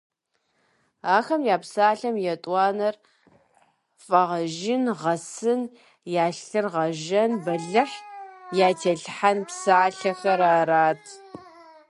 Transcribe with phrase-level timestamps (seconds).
[1.17, 2.95] Ахэм я псалъэм етӀуанэр
[4.05, 5.61] фӀэгъэжын, гъэсын,
[6.23, 7.97] я лъыр гъэжэн, бэлыхь
[8.67, 11.03] ятелъхьэн псалъэхэр арат.